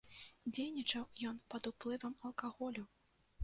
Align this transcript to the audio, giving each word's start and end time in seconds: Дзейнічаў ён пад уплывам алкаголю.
Дзейнічаў 0.57 1.05
ён 1.31 1.37
пад 1.55 1.71
уплывам 1.73 2.19
алкаголю. 2.31 2.83